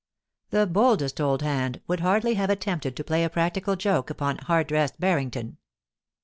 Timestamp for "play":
3.03-3.23